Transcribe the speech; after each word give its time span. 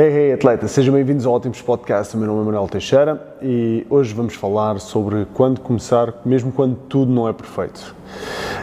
Hey, 0.00 0.08
hey, 0.08 0.32
atleta, 0.32 0.66
sejam 0.66 0.94
bem-vindos 0.94 1.26
ao 1.26 1.34
Ótimos 1.34 1.60
Podcast. 1.60 2.16
O 2.16 2.18
meu 2.18 2.26
nome 2.26 2.40
é 2.40 2.44
Manuel 2.46 2.66
Teixeira 2.68 3.20
e 3.42 3.86
hoje 3.90 4.14
vamos 4.14 4.34
falar 4.34 4.80
sobre 4.80 5.26
quando 5.34 5.60
começar, 5.60 6.14
mesmo 6.24 6.50
quando 6.50 6.74
tudo 6.88 7.12
não 7.12 7.28
é 7.28 7.34
perfeito. 7.34 7.94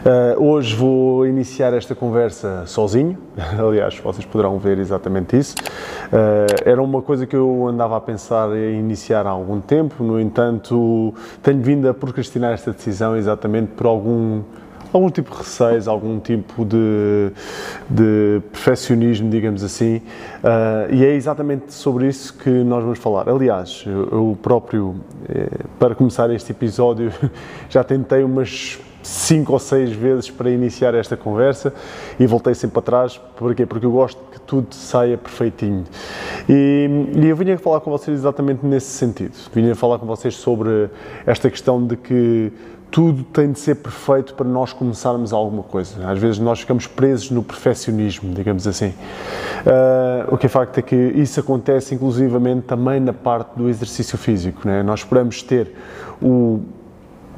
Uh, 0.03 0.43
hoje 0.43 0.75
vou 0.75 1.27
iniciar 1.27 1.73
esta 1.73 1.93
conversa 1.93 2.65
sozinho, 2.65 3.19
aliás, 3.59 3.99
vocês 3.99 4.25
poderão 4.25 4.57
ver 4.57 4.79
exatamente 4.79 5.37
isso. 5.37 5.53
Uh, 6.07 6.63
era 6.65 6.81
uma 6.81 7.03
coisa 7.03 7.27
que 7.27 7.35
eu 7.35 7.67
andava 7.67 7.97
a 7.97 8.01
pensar 8.01 8.49
em 8.57 8.79
iniciar 8.79 9.27
há 9.27 9.29
algum 9.29 9.61
tempo, 9.61 10.03
no 10.03 10.19
entanto, 10.19 11.13
tenho 11.43 11.61
vindo 11.61 11.87
a 11.87 11.93
procrastinar 11.93 12.53
esta 12.53 12.71
decisão 12.71 13.15
exatamente 13.15 13.73
por 13.73 13.85
algum 13.85 14.41
algum 14.97 15.09
tipo 15.09 15.31
de 15.31 15.37
receios, 15.37 15.87
algum 15.87 16.19
tipo 16.19 16.65
de, 16.65 17.31
de 17.89 18.41
perfeccionismo, 18.51 19.29
digamos 19.29 19.63
assim, 19.63 19.97
uh, 19.97 20.91
e 20.93 21.05
é 21.05 21.13
exatamente 21.13 21.73
sobre 21.73 22.07
isso 22.07 22.33
que 22.33 22.49
nós 22.49 22.83
vamos 22.83 22.99
falar. 22.99 23.29
Aliás, 23.29 23.83
eu, 23.85 24.09
eu 24.11 24.37
próprio, 24.41 24.95
eh, 25.29 25.49
para 25.79 25.93
começar 25.93 26.29
este 26.31 26.51
episódio, 26.51 27.13
já 27.69 27.83
tentei 27.83 28.23
umas 28.23 28.79
cinco 29.03 29.53
ou 29.53 29.59
seis 29.59 29.91
vezes 29.91 30.29
para 30.29 30.49
iniciar 30.49 30.93
esta 30.93 31.15
conversa 31.15 31.73
e 32.19 32.25
voltei 32.27 32.53
sempre 32.53 32.79
atrás. 32.79 33.19
Porquê? 33.37 33.65
Porque 33.65 33.85
eu 33.85 33.91
gosto 33.91 34.19
que 34.31 34.39
tudo 34.41 34.73
saia 34.73 35.17
perfeitinho. 35.17 35.85
E, 36.49 36.89
e 37.15 37.27
eu 37.27 37.35
vinha 37.35 37.57
falar 37.57 37.79
com 37.79 37.89
vocês 37.89 38.17
exatamente 38.17 38.65
nesse 38.65 38.87
sentido. 38.87 39.33
Vinha 39.53 39.75
falar 39.75 39.99
com 39.99 40.05
vocês 40.05 40.35
sobre 40.35 40.89
esta 41.25 41.49
questão 41.49 41.85
de 41.85 41.95
que 41.95 42.51
tudo 42.89 43.23
tem 43.23 43.51
de 43.51 43.59
ser 43.59 43.75
perfeito 43.75 44.33
para 44.33 44.47
nós 44.47 44.73
começarmos 44.73 45.33
alguma 45.33 45.63
coisa. 45.63 46.09
Às 46.09 46.19
vezes 46.19 46.39
nós 46.39 46.59
ficamos 46.59 46.87
presos 46.87 47.31
no 47.31 47.43
perfeccionismo, 47.43 48.33
digamos 48.33 48.65
assim. 48.67 48.89
Uh, 48.89 50.33
o 50.33 50.37
que 50.37 50.45
é 50.45 50.49
facto 50.49 50.77
é 50.77 50.81
que 50.81 50.95
isso 50.95 51.39
acontece 51.39 51.93
inclusivamente 51.93 52.63
também 52.63 52.99
na 52.99 53.13
parte 53.13 53.55
do 53.55 53.69
exercício 53.69 54.17
físico. 54.17 54.67
Né? 54.67 54.81
Nós 54.83 55.01
esperamos 55.01 55.43
ter 55.43 55.73
o 56.21 56.61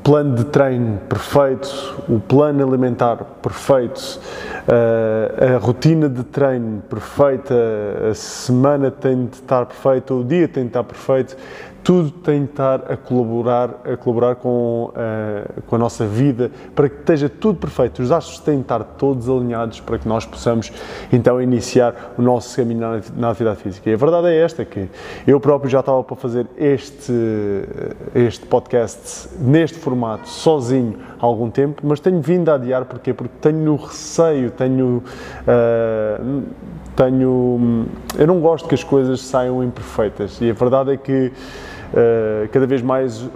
plano 0.04 0.36
de 0.36 0.46
treino 0.46 0.98
perfeito, 1.10 2.04
o 2.08 2.20
plano 2.20 2.66
alimentar 2.68 3.18
perfeito, 3.42 4.20
uh, 4.68 5.56
a 5.56 5.58
rotina 5.60 6.10
de 6.10 6.24
treino 6.24 6.82
perfeita, 6.90 7.54
a 8.10 8.14
semana 8.14 8.90
tem 8.90 9.26
de 9.26 9.36
estar 9.36 9.66
perfeita, 9.66 10.14
o 10.14 10.24
dia 10.24 10.48
tem 10.48 10.64
de 10.64 10.70
estar 10.70 10.84
perfeito, 10.84 11.36
tudo 11.90 12.12
tem 12.12 12.44
de 12.44 12.52
estar 12.52 12.84
a 12.92 12.96
colaborar, 12.96 13.82
a 13.84 13.98
colaborar 13.98 14.36
com, 14.36 14.92
uh, 14.94 15.62
com 15.64 15.76
a 15.76 15.80
nossa 15.80 16.06
vida 16.06 16.52
para 16.76 16.88
que 16.88 16.98
esteja 17.00 17.28
tudo 17.28 17.58
perfeito. 17.58 18.04
Os 18.04 18.12
astros 18.12 18.38
têm 18.38 18.58
de 18.58 18.62
estar 18.62 18.84
todos 18.84 19.28
alinhados 19.28 19.80
para 19.80 19.98
que 19.98 20.08
nós 20.08 20.24
possamos 20.24 20.72
então 21.12 21.42
iniciar 21.42 22.14
o 22.16 22.22
nosso 22.22 22.56
caminho 22.56 22.80
na, 22.80 23.02
na 23.18 23.30
atividade 23.32 23.64
física. 23.64 23.90
E 23.90 23.94
a 23.96 23.98
verdade 23.98 24.28
é 24.28 24.38
esta, 24.40 24.64
que 24.64 24.88
eu 25.26 25.40
próprio 25.40 25.68
já 25.68 25.80
estava 25.80 26.04
para 26.04 26.16
fazer 26.16 26.46
este, 26.56 27.12
este 28.14 28.46
podcast 28.46 29.30
neste 29.40 29.80
formato, 29.80 30.30
sozinho, 30.30 30.96
há 31.20 31.26
algum 31.26 31.50
tempo, 31.50 31.82
mas 31.84 32.00
tenho 32.00 32.22
vindo 32.22 32.50
a 32.50 32.54
adiar, 32.54 32.86
porquê? 32.86 33.16
Porque 33.16 33.34
tenho 33.42 33.76
receio, 33.76 34.52
tenho... 34.52 35.04
Uh, 35.42 36.44
tenho... 36.96 37.88
Eu 38.18 38.28
não 38.28 38.42
gosto 38.42 38.68
que 38.68 38.76
as 38.76 38.84
coisas 38.84 39.22
saiam 39.22 39.64
imperfeitas 39.64 40.40
e 40.42 40.50
a 40.50 40.54
verdade 40.54 40.92
é 40.92 40.98
que 40.98 41.32
uh, 41.94 42.48
cada 42.50 42.66
vez 42.66 42.82
mais 42.82 43.30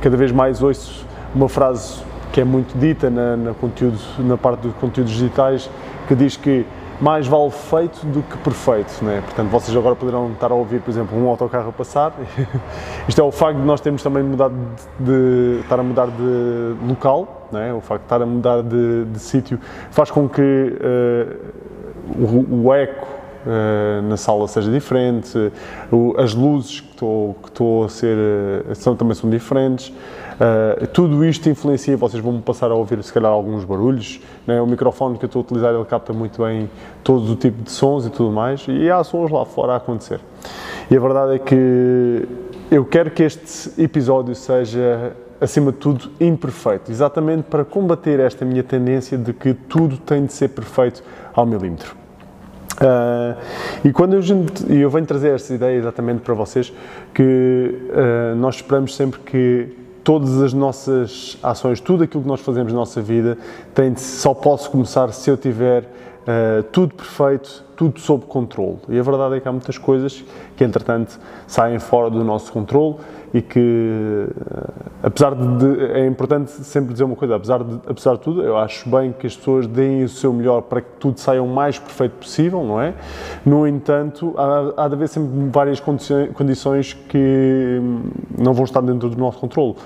cada 0.00 0.16
vez 0.16 0.32
mais 0.32 0.62
ouço 0.62 1.06
uma 1.34 1.48
frase 1.48 2.02
que 2.32 2.40
é 2.40 2.44
muito 2.44 2.76
dita 2.78 3.08
na, 3.08 3.36
na, 3.36 3.54
conteúdo, 3.54 3.98
na 4.18 4.36
parte 4.36 4.60
dos 4.60 4.74
conteúdos 4.74 5.12
digitais 5.12 5.70
que 6.06 6.14
diz 6.14 6.36
que 6.36 6.66
mais 7.00 7.26
vale 7.26 7.50
feito 7.50 8.06
do 8.06 8.22
que 8.22 8.36
perfeito, 8.38 9.04
né? 9.04 9.20
Portanto, 9.24 9.50
vocês 9.50 9.76
agora 9.76 9.94
poderão 9.94 10.32
estar 10.32 10.50
a 10.50 10.54
ouvir, 10.54 10.80
por 10.80 10.90
exemplo, 10.90 11.18
um 11.18 11.28
autocarro 11.28 11.68
a 11.68 11.72
passar. 11.72 12.14
Isto 13.06 13.20
é 13.20 13.24
o 13.24 13.30
facto 13.30 13.58
de 13.58 13.66
nós 13.66 13.80
termos 13.80 14.02
também 14.02 14.22
mudado 14.22 14.54
de, 14.98 15.04
de 15.04 15.60
estar 15.60 15.78
a 15.78 15.82
mudar 15.82 16.06
de 16.06 16.74
local, 16.88 17.48
né? 17.52 17.72
O 17.74 17.80
facto 17.80 18.02
de 18.02 18.06
estar 18.06 18.22
a 18.22 18.26
mudar 18.26 18.62
de, 18.62 19.04
de 19.04 19.18
sítio 19.18 19.60
faz 19.90 20.10
com 20.10 20.28
que 20.28 20.40
uh, 20.40 21.36
o, 22.18 22.66
o 22.66 22.74
eco 22.74 23.06
na 24.08 24.16
sala 24.16 24.48
seja 24.48 24.70
diferente, 24.70 25.52
as 26.16 26.34
luzes 26.34 26.80
que 26.80 26.90
estou, 26.90 27.34
que 27.34 27.84
a 27.84 27.88
ser 27.88 28.16
uh, 28.16 28.74
são, 28.74 28.96
também 28.96 29.14
são 29.14 29.28
diferentes. 29.28 29.88
Uh, 29.88 30.86
tudo 30.88 31.24
isto 31.24 31.48
influencia, 31.48 31.96
vocês 31.96 32.22
vão 32.22 32.40
passar 32.40 32.70
a 32.70 32.74
ouvir 32.74 33.02
se 33.02 33.12
calhar 33.12 33.30
alguns 33.30 33.64
barulhos, 33.64 34.20
né? 34.46 34.60
o 34.60 34.66
microfone 34.66 35.16
que 35.16 35.24
eu 35.24 35.28
estou 35.28 35.40
a 35.40 35.44
utilizar 35.44 35.74
ele 35.74 35.84
capta 35.84 36.12
muito 36.12 36.42
bem 36.42 36.68
todo 37.02 37.32
o 37.32 37.36
tipo 37.36 37.62
de 37.62 37.70
sons 37.70 38.06
e 38.06 38.10
tudo 38.10 38.30
mais, 38.30 38.66
e 38.68 38.90
há 38.90 39.02
sons 39.02 39.30
lá 39.30 39.44
fora 39.44 39.74
a 39.74 39.76
acontecer. 39.76 40.20
E 40.90 40.96
a 40.96 41.00
verdade 41.00 41.36
é 41.36 41.38
que 41.38 42.28
eu 42.70 42.84
quero 42.84 43.10
que 43.10 43.22
este 43.22 43.80
episódio 43.80 44.34
seja 44.34 45.16
acima 45.40 45.72
de 45.72 45.78
tudo, 45.78 46.10
imperfeito, 46.20 46.90
exatamente 46.90 47.44
para 47.44 47.64
combater 47.64 48.20
esta 48.20 48.44
minha 48.44 48.62
tendência 48.62 49.16
de 49.16 49.32
que 49.32 49.54
tudo 49.54 49.96
tem 49.98 50.26
de 50.26 50.32
ser 50.32 50.48
perfeito 50.48 51.02
ao 51.34 51.46
milímetro. 51.46 52.05
Uh, 52.76 53.36
e 53.84 53.92
quando 53.92 54.14
eu, 54.14 54.22
eu 54.68 54.90
venho 54.90 55.06
trazer 55.06 55.34
esta 55.34 55.54
ideia 55.54 55.78
exatamente 55.78 56.20
para 56.20 56.34
vocês, 56.34 56.72
que 57.14 57.22
uh, 57.22 58.36
nós 58.36 58.56
esperamos 58.56 58.94
sempre 58.94 59.20
que 59.20 59.68
todas 60.04 60.40
as 60.40 60.52
nossas 60.52 61.36
ações, 61.42 61.80
tudo 61.80 62.04
aquilo 62.04 62.22
que 62.22 62.28
nós 62.28 62.40
fazemos 62.40 62.72
na 62.72 62.78
nossa 62.78 63.00
vida, 63.00 63.36
tem 63.74 63.92
de, 63.92 64.00
só 64.00 64.32
posso 64.34 64.70
começar 64.70 65.12
se 65.12 65.28
eu 65.28 65.36
tiver 65.36 65.82
uh, 65.82 66.62
tudo 66.70 66.94
perfeito, 66.94 67.64
tudo 67.76 68.00
sob 68.00 68.24
controle. 68.24 68.78
E 68.88 68.98
a 68.98 69.02
verdade 69.02 69.36
é 69.36 69.40
que 69.40 69.46
há 69.46 69.52
muitas 69.52 69.76
coisas 69.78 70.24
que, 70.56 70.64
entretanto, 70.64 71.18
saem 71.46 71.78
fora 71.78 72.10
do 72.10 72.24
nosso 72.24 72.50
controle 72.52 72.96
e 73.34 73.42
que, 73.42 74.28
eh, 74.28 74.72
apesar 75.02 75.34
de, 75.34 75.84
é 75.92 76.06
importante 76.06 76.50
sempre 76.50 76.92
dizer 76.92 77.04
uma 77.04 77.16
coisa, 77.16 77.36
apesar 77.36 77.62
de, 77.62 77.78
apesar 77.86 78.14
de 78.14 78.20
tudo, 78.20 78.42
eu 78.42 78.56
acho 78.56 78.88
bem 78.88 79.12
que 79.12 79.26
as 79.26 79.36
pessoas 79.36 79.66
deem 79.66 80.04
o 80.04 80.08
seu 80.08 80.32
melhor 80.32 80.62
para 80.62 80.80
que 80.80 80.88
tudo 80.98 81.20
saia 81.20 81.42
o 81.42 81.48
mais 81.48 81.78
perfeito 81.78 82.14
possível, 82.14 82.64
não 82.64 82.80
é? 82.80 82.94
No 83.44 83.66
entanto, 83.66 84.34
há, 84.38 84.84
há 84.84 84.88
de 84.88 84.94
haver 84.94 85.08
sempre 85.08 85.30
várias 85.50 85.80
condições, 85.80 86.94
que 86.94 87.78
hum, 87.80 88.02
não 88.38 88.54
vão 88.54 88.64
estar 88.64 88.80
dentro 88.80 89.10
do 89.10 89.18
nosso 89.18 89.38
controle 89.38 89.76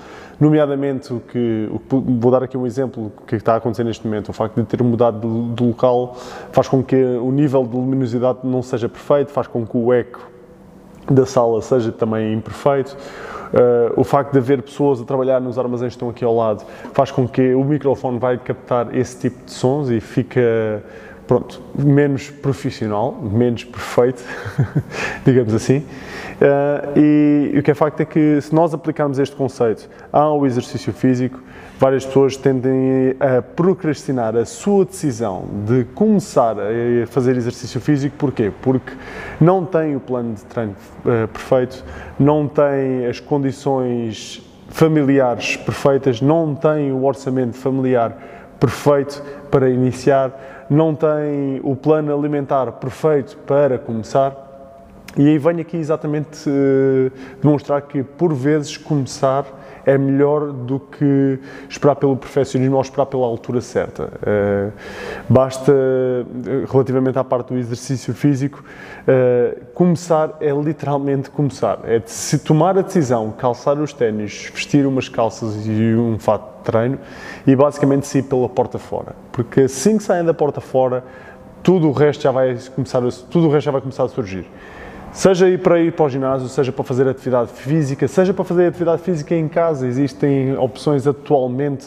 nomeadamente 0.41 1.13
o 1.13 1.19
que, 1.19 1.69
o 1.71 1.77
que, 1.77 2.11
vou 2.19 2.31
dar 2.31 2.41
aqui 2.41 2.57
um 2.57 2.65
exemplo 2.65 3.11
que 3.27 3.35
está 3.35 3.53
a 3.53 3.57
acontecer 3.57 3.83
neste 3.83 4.05
momento, 4.05 4.29
o 4.29 4.33
facto 4.33 4.55
de 4.55 4.63
ter 4.63 4.81
mudado 4.81 5.19
de, 5.19 5.53
de, 5.53 5.63
local 5.63 6.17
faz 6.51 6.67
com 6.67 6.83
que 6.83 6.95
o 6.95 7.31
nível 7.31 7.63
de 7.63 7.75
luminosidade 7.75 8.39
não 8.43 8.63
seja 8.63 8.89
perfeito, 8.89 9.31
faz 9.31 9.45
com 9.45 9.63
que 9.65 9.77
o 9.77 9.93
eco 9.93 10.31
da 11.09 11.27
sala 11.27 11.61
seja 11.61 11.91
também 11.91 12.33
imperfeito. 12.33 12.97
Uh, 13.53 13.99
o 13.99 14.03
facto 14.03 14.31
de 14.31 14.39
haver 14.39 14.63
pessoas 14.63 15.01
a 15.01 15.03
trabalhar 15.03 15.41
nos 15.41 15.59
armazéns 15.59 15.89
que 15.89 15.97
estão 15.97 16.09
aqui 16.09 16.23
ao 16.23 16.33
lado 16.33 16.63
faz 16.93 17.11
com 17.11 17.27
que 17.27 17.53
o 17.53 17.63
microfone 17.65 18.17
vai 18.17 18.37
captar 18.37 18.95
esse 18.95 19.19
tipo 19.19 19.45
de 19.45 19.51
sons 19.51 19.89
e 19.89 19.99
fica 19.99 20.81
pronto, 21.27 21.61
menos 21.77 22.29
profissional, 22.29 23.13
menos 23.21 23.63
perfeito, 23.63 24.23
digamos 25.25 25.53
assim. 25.53 25.77
Uh, 25.77 26.99
e, 26.99 27.51
e, 27.53 27.59
o 27.59 27.63
que 27.63 27.71
é 27.71 27.73
facto 27.73 28.01
é 28.01 28.05
que 28.05 28.41
se 28.41 28.53
nós 28.53 28.73
aplicarmos 28.73 29.19
este 29.19 29.35
conceito 29.35 29.87
ao 30.11 30.45
exercício 30.45 30.91
físico, 30.91 31.39
várias 31.79 32.05
pessoas 32.05 32.35
tendem 32.35 33.15
a 33.19 33.41
procrastinar 33.41 34.35
a 34.35 34.45
sua 34.45 34.85
decisão 34.85 35.45
de 35.67 35.83
começar 35.95 36.55
a 36.59 37.07
fazer 37.07 37.37
exercício 37.37 37.79
físico. 37.79 38.15
Porquê? 38.17 38.51
Porque 38.61 38.91
não 39.39 39.65
têm 39.65 39.95
o 39.95 39.99
plano 39.99 40.33
de 40.33 40.43
treino 40.45 40.75
uh, 41.05 41.27
perfeito, 41.27 41.83
não 42.19 42.47
têm 42.47 43.05
as 43.07 43.19
condições 43.19 44.41
familiares 44.71 45.57
perfeitas, 45.57 46.21
não 46.21 46.55
têm 46.55 46.91
o 46.91 47.03
orçamento 47.03 47.57
familiar 47.57 48.17
perfeito 48.61 49.23
para 49.49 49.71
iniciar, 49.71 50.65
não 50.69 50.93
têm 50.93 51.59
o 51.63 51.75
plano 51.75 52.15
alimentar 52.15 52.71
perfeito 52.73 53.35
para 53.39 53.79
começar. 53.79 54.50
E 55.17 55.27
aí 55.27 55.37
venho 55.37 55.59
aqui 55.59 55.77
exatamente 55.77 56.49
uh, 56.49 57.11
demonstrar 57.41 57.81
que, 57.81 58.01
por 58.01 58.33
vezes, 58.33 58.77
começar 58.77 59.45
é 59.85 59.97
melhor 59.97 60.51
do 60.51 60.79
que 60.79 61.39
esperar 61.67 61.95
pelo 61.95 62.15
perfeccionismo 62.15 62.75
ou 62.75 62.81
esperar 62.81 63.07
pela 63.07 63.25
altura 63.25 63.61
certa. 63.61 64.05
Uh, 64.05 64.71
basta, 65.27 65.73
relativamente 66.71 67.17
à 67.17 67.23
parte 67.23 67.53
do 67.53 67.57
exercício 67.57 68.13
físico, 68.13 68.63
uh, 68.63 69.65
começar 69.73 70.37
é 70.39 70.51
literalmente 70.51 71.29
começar. 71.29 71.79
É 71.83 71.99
de 71.99 72.11
se 72.11 72.39
tomar 72.39 72.77
a 72.77 72.81
decisão, 72.81 73.31
calçar 73.31 73.77
os 73.79 73.91
ténis, 73.91 74.49
vestir 74.53 74.85
umas 74.85 75.09
calças 75.09 75.65
e 75.65 75.95
um 75.95 76.17
fato 76.19 76.59
de 76.59 76.63
treino 76.71 76.99
e 77.45 77.55
basicamente 77.55 78.07
sair 78.07 78.23
pela 78.23 78.47
porta 78.47 78.79
fora. 78.79 79.15
Porque 79.31 79.61
assim 79.61 79.97
que 79.97 80.03
saem 80.03 80.23
da 80.23 80.33
porta 80.33 80.61
fora, 80.61 81.03
tudo 81.63 81.89
o 81.89 81.91
resto 81.91 82.23
já 82.23 82.31
vai 82.31 82.57
começar 82.75 82.99
a, 82.99 83.09
tudo 83.29 83.47
o 83.47 83.51
resto 83.51 83.65
já 83.65 83.71
vai 83.71 83.81
começar 83.81 84.03
a 84.03 84.07
surgir. 84.07 84.47
Seja 85.13 85.49
ir 85.49 85.59
para 85.59 85.79
ir 85.79 85.91
para 85.91 86.05
o 86.05 86.09
ginásio, 86.09 86.47
seja 86.47 86.71
para 86.71 86.85
fazer 86.85 87.07
atividade 87.07 87.51
física, 87.51 88.07
seja 88.07 88.33
para 88.33 88.45
fazer 88.45 88.67
atividade 88.67 89.01
física 89.01 89.35
em 89.35 89.47
casa, 89.47 89.85
existem 89.85 90.57
opções 90.57 91.05
atualmente 91.05 91.85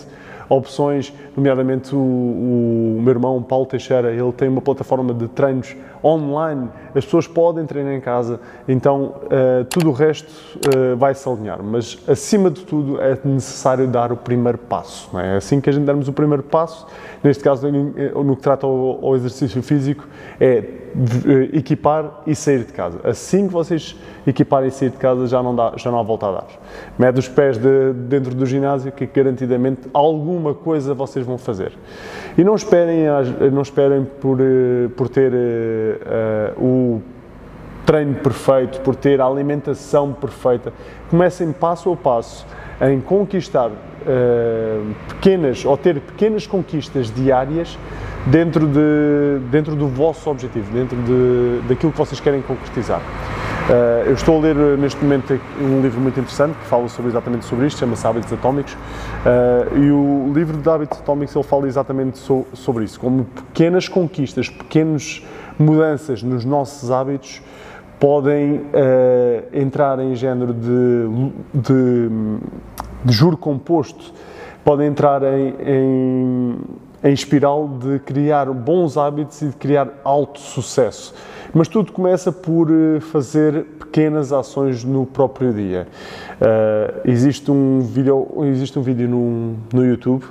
opções, 0.49 1.13
nomeadamente 1.37 1.95
o, 1.95 1.99
o, 1.99 3.01
meu 3.01 3.11
irmão 3.11 3.43
Paulo 3.43 3.67
Teixeira, 3.67 4.13
ele 4.13 4.33
tem 4.33 4.49
uma 4.49 4.61
plataforma 4.61 5.13
de 5.15 5.29
treinos 5.29 5.75
online, 6.03 6.69
as 6.95 7.05
pessoas 7.05 7.27
podem 7.27 7.65
treinar 7.65 7.95
em 7.95 8.01
casa, 8.01 8.41
então 8.69 9.15
uh, 9.25 9.65
tudo 9.71 9.91
o 9.91 9.93
resto 9.93 10.31
uh, 10.69 10.97
vai 10.97 11.15
se 11.15 11.29
alinhar, 11.29 11.63
mas 11.63 11.99
acima 12.07 12.51
de 12.51 12.63
tudo 12.63 13.01
é 13.01 13.19
necessário 13.25 13.87
dar 13.89 14.13
o 14.13 14.17
primeiro 14.17 14.59
passo, 14.59 15.09
não 15.13 15.21
é? 15.21 15.37
Assim 15.37 15.61
que 15.61 15.71
a 15.71 15.73
gente 15.73 15.85
dermos 15.85 16.09
o 16.09 16.13
primeiro 16.13 16.43
passo, 16.43 16.87
neste 17.23 17.43
caso 17.43 17.71
no 17.71 18.37
que 18.37 18.43
trata 18.43 18.67
ao, 18.67 19.15
exercício 19.17 19.63
físico, 19.63 20.07
é 20.41 20.65
equipar 21.53 22.23
e 22.27 22.35
sair 22.35 22.65
de 22.65 22.73
casa. 22.73 23.01
Assim 23.03 23.47
que 23.49 23.53
vocês 23.53 23.97
equiparem 24.27 24.69
e 24.69 24.71
sair 24.71 24.91
de 24.91 24.97
casa, 24.97 25.27
já 25.27 25.43
não, 25.43 25.55
dá, 25.55 25.73
já 25.77 25.91
não 25.91 25.99
há 25.99 26.03
volta 26.03 26.27
a 26.27 26.33
dar. 26.33 26.47
Mede 26.99 27.19
os 27.19 27.29
pés 27.29 27.59
de, 27.59 27.93
dentro 27.93 28.35
do 28.35 28.47
ginásio, 28.47 28.93
que 28.93 29.07
garantidamente 29.07 29.89
alguma 30.35 30.55
coisa 30.55 30.93
vocês 30.95 31.25
vão 31.25 31.39
fazer. 31.39 31.73
E 32.37 32.45
não 32.45 32.55
esperem, 32.55 33.05
não 33.53 33.63
esperem 33.63 34.05
por, 34.05 34.39
eh, 34.41 34.89
por 34.97 35.09
ter 35.09 35.33
uh, 35.33 36.61
o 36.63 37.03
treino 37.87 38.15
perfeito, 38.17 38.81
por 38.81 38.97
ter 38.97 39.21
a 39.21 39.27
alimentação 39.27 40.13
perfeita. 40.13 40.73
Comecem 41.11 41.53
passo 41.53 41.93
a 41.93 41.97
passo 41.97 42.47
em 42.81 43.01
conquistar 43.01 43.71
uh, 43.71 44.95
pequenas 45.09 45.65
ou 45.65 45.77
ter 45.77 46.01
pequenas 46.01 46.47
conquistas 46.47 47.11
diárias 47.11 47.79
dentro, 48.27 48.67
de, 48.67 49.39
dentro 49.51 49.77
do 49.77 49.87
vosso 49.87 50.29
objetivo, 50.29 50.73
dentro 50.73 50.97
de, 50.97 51.69
daquilo 51.69 51.93
que 51.93 51.99
vocês 51.99 52.21
querem 52.21 52.43
concretizar. 52.43 53.01
Uh, 53.65 54.09
eu 54.09 54.13
estou 54.13 54.37
a 54.37 54.41
ler 54.43 54.55
neste 54.77 55.03
momento 55.03 55.41
um 55.59 55.81
livro 55.81 55.99
muito 55.99 56.21
interessante 56.21 56.55
que 56.59 56.67
fala 56.67 56.87
sobre, 56.87 57.11
exatamente 57.11 57.47
sobre 57.47 57.67
isto, 57.67 57.79
chama-se 57.79 58.07
Hábitos 58.07 58.31
Atómicos, 58.31 58.75
uh, 58.75 59.79
e 59.79 59.91
o 59.91 60.31
livro 60.35 60.59
de 60.59 60.69
Hábitos 60.69 60.99
Atómicos 60.99 61.35
ele 61.35 61.45
fala 61.45 61.67
exatamente 61.67 62.19
so, 62.19 62.45
sobre 62.53 62.85
isso, 62.85 63.01
como 63.01 63.25
pequenas 63.25 63.89
conquistas, 63.89 64.51
pequenas 64.51 65.23
mudanças 65.59 66.23
nos 66.23 66.45
nossos 66.45 66.91
hábitos 66.91 67.41
podem 67.99 68.57
uh, 68.57 68.63
entrar 69.51 69.99
em 69.99 70.15
género 70.15 70.53
de, 70.53 71.33
de, 71.55 72.09
de 73.03 73.13
juro 73.15 73.39
composto, 73.39 74.13
podem 74.63 74.89
entrar 74.89 75.23
em, 75.23 75.55
em, 75.65 76.57
em 77.05 77.13
espiral 77.13 77.69
de 77.69 77.99
criar 77.99 78.47
bons 78.47 78.97
hábitos 78.97 79.43
e 79.43 79.49
de 79.49 79.57
criar 79.57 79.89
alto 80.03 80.41
sucesso. 80.41 81.15
Mas 81.53 81.69
tudo 81.69 81.93
começa 81.93 82.33
por 82.33 82.69
eh, 82.71 82.99
fazer 82.99 83.65
pequenas 83.79 84.33
ações 84.33 84.83
no 84.83 85.07
próprio 85.07 85.53
dia. 85.53 85.87
Uh, 86.41 87.01
existe 87.05 87.49
um 87.49 87.81
vídeo, 87.81 88.27
existe 88.47 88.77
um 88.77 88.83
vídeo 88.83 89.09
no, 89.09 89.55
no 89.73 89.87
YouTube 89.87 90.25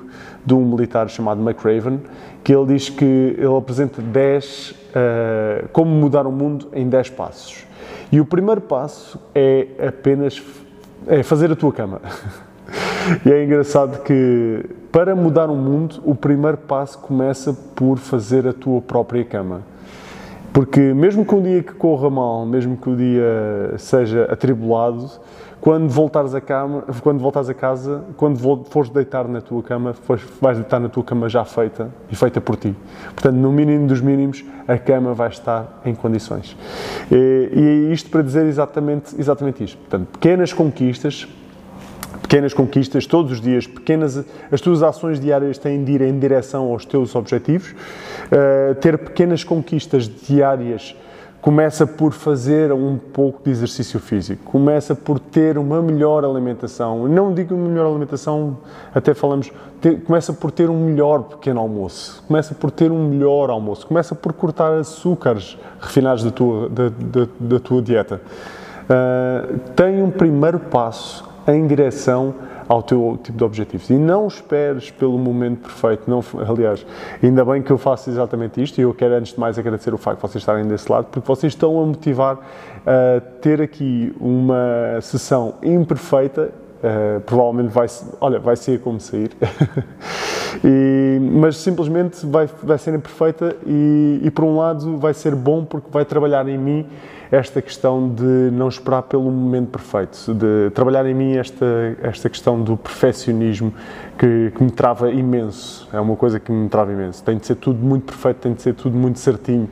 de 0.45 0.53
um 0.53 0.65
militar 0.65 1.07
chamado 1.09 1.41
McRaven 1.41 2.01
que 2.43 2.53
ele 2.53 2.65
diz 2.65 2.89
que 2.89 3.05
ele 3.05 3.55
apresenta 3.57 4.01
10 4.01 4.71
uh, 4.71 4.75
eh, 4.95 5.65
como 5.71 5.89
mudar 5.91 6.27
o 6.27 6.31
mundo 6.31 6.67
em 6.73 6.89
10 6.89 7.11
passos. 7.11 7.65
E 8.11 8.19
o 8.19 8.25
primeiro 8.25 8.59
passo 8.59 9.17
é 9.33 9.67
apenas 9.87 10.43
é 11.07 11.23
fazer 11.23 11.51
a 11.51 11.55
tua 11.55 11.71
cama. 11.71 12.01
e 13.25 13.31
é 13.31 13.43
engraçado 13.43 14.01
que 14.03 14.65
para 14.91 15.15
mudar 15.15 15.49
o 15.49 15.55
mundo, 15.55 16.01
o 16.05 16.13
primeiro 16.13 16.57
passo 16.57 16.99
começa 16.99 17.53
por 17.75 17.97
fazer 17.97 18.47
a 18.47 18.53
tua 18.53 18.81
própria 18.81 19.25
cama. 19.25 19.61
Porque 20.53 20.79
mesmo 20.79 21.25
que 21.25 21.33
um 21.33 21.41
dia 21.41 21.63
que 21.63 21.73
corra 21.73 22.11
mal, 22.11 22.45
mesmo 22.45 22.77
que 22.77 22.87
o 22.87 22.95
dia 22.95 23.73
seja 23.79 24.25
atribulado, 24.25 25.09
quando 25.59 25.89
voltares 25.89 26.35
a, 26.35 26.41
cama, 26.41 26.83
quando 27.01 27.19
voltares 27.19 27.49
a 27.49 27.53
casa, 27.53 28.03
quando 28.17 28.37
fores 28.65 28.89
deitar 28.91 29.27
na 29.27 29.41
tua 29.41 29.63
cama, 29.63 29.95
vais 30.39 30.57
deitar 30.57 30.79
na 30.79 30.89
tua 30.89 31.03
cama 31.03 31.27
já 31.27 31.43
feita 31.43 31.89
e 32.11 32.15
feita 32.15 32.39
por 32.39 32.57
ti. 32.57 32.75
Portanto, 33.15 33.35
no 33.35 33.51
mínimo 33.51 33.87
dos 33.87 34.01
mínimos, 34.01 34.43
a 34.67 34.77
cama 34.77 35.13
vai 35.13 35.29
estar 35.29 35.81
em 35.85 35.95
condições. 35.95 36.55
E, 37.11 37.49
e 37.51 37.89
é 37.89 37.93
isto 37.93 38.11
para 38.11 38.21
dizer 38.21 38.45
exatamente, 38.45 39.15
exatamente 39.17 39.63
isto. 39.63 39.77
Portanto, 39.77 40.07
pequenas 40.11 40.53
conquistas, 40.53 41.27
pequenas 42.23 42.53
conquistas 42.53 43.05
todos 43.05 43.33
os 43.33 43.41
dias, 43.41 43.67
pequenas, 43.67 44.25
as 44.51 44.59
tuas 44.59 44.81
ações 44.81 45.19
diárias 45.19 45.59
têm 45.59 45.83
de 45.83 45.91
ir 45.91 46.01
em 46.01 46.17
direção 46.17 46.71
aos 46.71 46.85
teus 46.85 47.15
objetivos 47.15 47.75
eh, 48.31 48.73
ter 48.81 48.97
pequenas 48.97 49.43
conquistas 49.43 50.09
diárias 50.09 50.95
começa 51.43 51.85
por 51.85 52.13
fazer 52.13 52.71
um 52.71 52.97
pouco 52.97 53.43
de 53.43 53.51
exercício 53.51 53.99
físico, 53.99 54.41
começa 54.45 54.95
por 54.95 55.19
ter 55.19 55.57
uma 55.57 55.81
melhor 55.81 56.23
alimentação. 56.23 57.05
Não 57.05 57.33
digo 57.33 57.53
melhor 57.53 57.89
alimentação, 57.89 58.59
até 58.95 59.13
falamos, 59.13 59.51
ter, 59.81 60.01
começa 60.03 60.31
por 60.31 60.51
ter 60.51 60.69
um 60.69 60.85
melhor 60.85 61.23
pequeno 61.23 61.59
almoço, 61.59 62.23
começa 62.25 62.55
por 62.55 62.71
ter 62.71 62.93
um 62.93 63.09
melhor 63.09 63.49
almoço, 63.49 63.85
começa 63.85 64.15
por 64.15 64.31
cortar 64.31 64.71
açúcares 64.79 65.57
refinados 65.81 66.23
da 66.23 66.31
tua, 66.31 66.69
da, 66.69 66.87
da, 66.87 67.27
da 67.37 67.59
tua 67.59 67.81
dieta. 67.81 68.21
Uh, 68.83 69.59
tem 69.75 70.01
um 70.01 70.11
primeiro 70.11 70.59
passo 70.59 71.32
em 71.47 71.67
direção 71.67 72.33
ao 72.67 72.81
teu 72.81 73.19
tipo 73.21 73.37
de 73.37 73.43
objetivos. 73.43 73.89
E 73.89 73.93
não 73.93 74.27
esperes 74.27 74.91
pelo 74.91 75.17
momento 75.17 75.61
perfeito. 75.61 76.09
Não, 76.09 76.23
aliás, 76.47 76.85
ainda 77.21 77.43
bem 77.45 77.61
que 77.61 77.71
eu 77.71 77.77
faço 77.77 78.09
exatamente 78.09 78.61
isto 78.61 78.77
e 78.79 78.81
eu 78.81 78.93
quero, 78.93 79.15
antes 79.15 79.33
de 79.33 79.39
mais, 79.39 79.57
agradecer 79.59 79.93
o 79.93 79.97
facto 79.97 80.17
de 80.17 80.21
vocês 80.21 80.41
estarem 80.41 80.65
desse 80.65 80.91
lado, 80.91 81.05
porque 81.05 81.27
vocês 81.27 81.53
estão 81.53 81.81
a 81.81 81.85
motivar 81.85 82.39
a 82.85 83.21
ter 83.41 83.61
aqui 83.61 84.13
uma 84.19 84.99
sessão 85.01 85.55
imperfeita. 85.61 86.51
Uh, 86.83 87.21
provavelmente 87.21 87.69
vai, 87.71 87.87
olha, 88.19 88.39
vai 88.39 88.57
ser 88.57 88.81
como 88.81 88.99
sair, 88.99 89.31
e, 90.61 91.17
mas 91.31 91.55
simplesmente 91.55 92.25
vai, 92.25 92.45
vai 92.61 92.77
ser 92.77 92.93
imperfeita 92.93 93.55
e, 93.65 94.19
e, 94.21 94.29
por 94.29 94.43
um 94.43 94.57
lado, 94.57 94.97
vai 94.97 95.13
ser 95.13 95.33
bom 95.33 95.63
porque 95.63 95.87
vai 95.89 96.03
trabalhar 96.03 96.45
em 96.49 96.57
mim 96.57 96.85
esta 97.33 97.63
questão 97.63 98.13
de 98.13 98.51
não 98.51 98.67
esperar 98.67 99.01
pelo 99.01 99.23
momento 99.23 99.69
perfeito, 99.69 100.35
de 100.35 100.69
trabalhar 100.69 101.03
em 101.07 101.15
mim 101.15 101.35
esta, 101.35 101.65
esta 102.03 102.29
questão 102.29 102.61
do 102.61 102.77
perfeccionismo 102.77 103.73
que, 104.19 104.51
que, 104.55 104.63
me 104.63 104.69
trava 104.69 105.09
imenso. 105.09 105.89
É 105.91 105.99
uma 105.99 106.15
coisa 106.15 106.39
que 106.39 106.51
me 106.51 106.69
trava 106.69 106.91
imenso. 106.91 107.23
Tem 107.23 107.35
de 107.35 107.47
ser 107.47 107.55
tudo 107.55 107.83
muito 107.83 108.05
perfeito, 108.05 108.37
tem 108.37 108.53
de 108.53 108.61
ser 108.61 108.75
tudo 108.75 108.95
muito 108.95 109.17
certinho, 109.17 109.67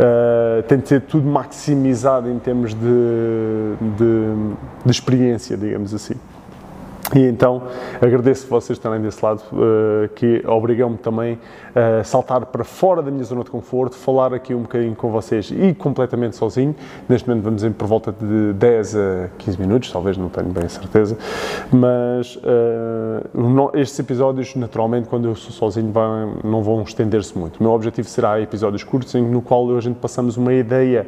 uh, 0.00 0.62
tem 0.62 0.78
de 0.78 0.88
ser 0.88 1.02
tudo 1.02 1.28
maximizado 1.28 2.30
em 2.30 2.38
termos 2.38 2.72
de, 2.72 2.80
de, 2.80 4.54
de 4.86 4.90
experiência, 4.90 5.58
digamos 5.58 5.92
assim. 5.92 6.14
E 7.14 7.20
então 7.20 7.62
agradeço 8.00 8.48
vocês 8.48 8.76
estarem 8.76 9.00
desse 9.00 9.24
lado, 9.24 9.40
uh, 9.52 10.08
que 10.16 10.42
obrigam-me 10.46 10.98
também 10.98 11.38
a 11.74 12.02
saltar 12.02 12.46
para 12.46 12.64
fora 12.64 13.02
da 13.02 13.10
minha 13.10 13.22
zona 13.22 13.44
de 13.44 13.50
conforto, 13.50 13.94
falar 13.94 14.34
aqui 14.34 14.52
um 14.52 14.62
bocadinho 14.62 14.96
com 14.96 15.10
vocês 15.10 15.50
e 15.50 15.72
completamente 15.74 16.34
sozinho. 16.34 16.74
Neste 17.08 17.28
momento 17.28 17.44
vamos 17.44 17.62
em 17.62 17.72
por 17.72 17.86
volta 17.86 18.12
de 18.12 18.52
10 18.54 18.96
a 18.96 19.28
15 19.38 19.60
minutos, 19.60 19.92
talvez 19.92 20.16
não 20.16 20.28
tenho 20.28 20.48
bem 20.48 20.64
a 20.64 20.68
certeza, 20.68 21.16
mas 21.72 22.36
uh, 22.36 23.70
estes 23.74 23.98
episódios, 23.98 24.54
naturalmente, 24.56 25.08
quando 25.08 25.28
eu 25.28 25.36
sou 25.36 25.52
sozinho, 25.52 25.92
vão, 25.92 26.34
não 26.42 26.62
vão 26.62 26.82
estender-se 26.82 27.36
muito. 27.38 27.58
O 27.58 27.62
meu 27.62 27.72
objetivo 27.72 28.08
será 28.08 28.40
episódios 28.40 28.82
curtos, 28.82 29.14
no 29.14 29.40
qual 29.40 29.76
a 29.76 29.80
gente 29.80 29.96
passamos 29.96 30.36
uma 30.36 30.52
ideia, 30.52 31.06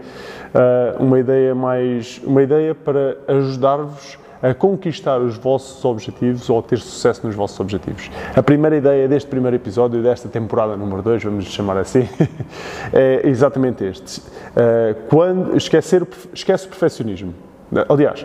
uh, 0.55 1.03
uma 1.03 1.19
ideia 1.19 1.55
mais, 1.55 2.21
uma 2.25 2.43
ideia 2.43 2.75
para 2.75 3.17
ajudar-vos 3.29 4.19
a 4.43 4.55
conquistar 4.55 5.19
os 5.19 5.37
vossos 5.37 5.85
objetivos 5.85 6.49
ou 6.51 6.59
a 6.59 6.63
ter 6.63 6.79
sucesso 6.79 7.27
nos 7.27 7.35
vossos 7.35 7.59
objetivos. 7.61 8.11
A 8.35 8.43
primeira 8.43 8.77
ideia 8.77 9.09
deste 9.09 9.29
primeiro 9.29 9.57
episódio, 9.57 10.03
desta 10.03 10.29
temporada 10.29 10.77
número 10.77 11.03
2, 11.03 11.25
vamos 11.25 11.45
chamar 11.47 11.79
assim, 11.79 12.09
é 12.93 13.23
exatamente 13.25 13.85
este. 13.85 14.23
Eh, 14.55 14.95
quando 15.09 15.57
esquecer, 15.57 16.07
esquece 16.33 16.67
o 16.67 16.69
perfeccionismo. 16.69 17.35
Aliás, 17.89 18.25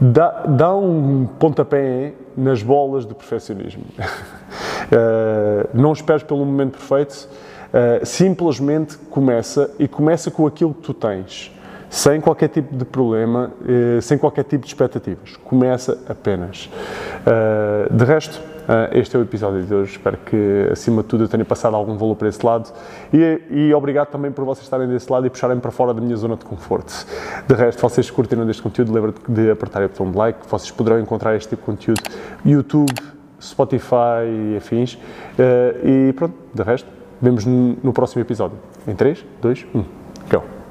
dá, 0.00 0.44
dá 0.46 0.74
um 0.74 1.26
pontapé 1.38 2.12
nas 2.36 2.62
bolas 2.62 3.04
do 3.04 3.14
perfeccionismo. 3.14 3.84
Eh, 4.90 5.66
não 5.72 5.92
esperes 5.92 6.22
pelo 6.22 6.44
momento 6.44 6.72
perfeito, 6.72 7.26
eh, 7.72 8.04
simplesmente 8.04 8.98
começa 9.08 9.70
e 9.78 9.88
começa 9.88 10.30
com 10.30 10.46
aquilo 10.46 10.74
que 10.74 10.82
tu 10.82 10.92
tens 10.92 11.50
sem 11.92 12.22
qualquer 12.22 12.48
tipo 12.48 12.74
de 12.74 12.86
problema, 12.86 13.52
eh, 13.68 14.00
sem 14.00 14.16
qualquer 14.16 14.44
tipo 14.44 14.64
de 14.64 14.68
expectativas. 14.68 15.36
Começa 15.44 15.98
apenas. 16.08 16.70
Eh, 17.26 17.88
de 17.92 18.04
resto, 18.06 18.40
eh, 18.66 18.98
este 18.98 19.14
é 19.14 19.18
o 19.18 19.22
episódio 19.22 19.62
de 19.62 19.74
hoje. 19.74 19.92
Espero 19.92 20.16
que, 20.16 20.70
acima 20.72 21.02
de 21.02 21.08
tudo, 21.08 21.24
eu 21.24 21.28
tenha 21.28 21.44
passado 21.44 21.76
algum 21.76 21.94
valor 21.98 22.16
para 22.16 22.30
esse 22.30 22.44
lado 22.46 22.72
e, 23.12 23.42
e 23.50 23.74
obrigado 23.74 24.08
também 24.08 24.32
por 24.32 24.42
vocês 24.42 24.64
estarem 24.64 24.88
desse 24.88 25.12
lado 25.12 25.26
e 25.26 25.30
puxarem 25.30 25.60
para 25.60 25.70
fora 25.70 25.92
da 25.92 26.00
minha 26.00 26.16
zona 26.16 26.34
de 26.34 26.46
conforto. 26.46 27.06
De 27.46 27.54
resto, 27.54 27.82
vocês 27.82 28.10
curtiram 28.10 28.46
deste 28.46 28.62
conteúdo, 28.62 28.90
lembrem 28.90 29.14
de 29.28 29.50
apertar 29.50 29.82
o 29.84 29.88
botão 29.88 30.10
de 30.10 30.16
like. 30.16 30.38
Vocês 30.48 30.70
poderão 30.70 30.98
encontrar 30.98 31.36
este 31.36 31.50
tipo 31.50 31.60
de 31.60 31.66
conteúdo 31.66 32.00
YouTube, 32.42 32.94
Spotify 33.38 34.24
e 34.24 34.56
afins. 34.56 34.98
E 35.84 36.10
pronto, 36.14 36.34
de 36.54 36.62
resto, 36.62 36.88
vemos 37.20 37.44
no 37.44 37.92
próximo 37.92 38.22
episódio. 38.22 38.56
Em 38.88 38.94
3, 38.94 39.22
2, 39.42 39.66
1. 39.74 39.84
Go! 40.30 40.61